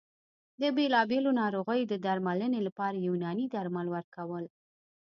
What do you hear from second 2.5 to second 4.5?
لپاره یوناني درمل ورکول